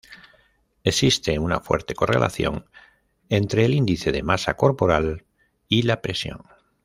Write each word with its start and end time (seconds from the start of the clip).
Existe 0.83 1.37
una 1.37 1.59
fuerte 1.59 1.93
correlación 1.93 2.65
entre 3.29 3.65
el 3.65 3.75
índice 3.75 4.11
de 4.11 4.23
masa 4.23 4.55
corporal 4.55 5.25
y 5.67 5.83
la 5.83 6.01
presión. 6.01 6.39